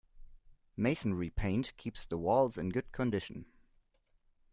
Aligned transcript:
Masonry 0.75 1.29
paint 1.29 1.73
keeps 1.77 2.07
the 2.07 2.17
walls 2.17 2.57
in 2.57 2.69
good 2.69 2.91
condition. 2.91 3.45